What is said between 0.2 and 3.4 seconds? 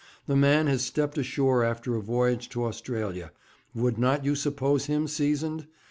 A man has stepped ashore after a voyage to Australia.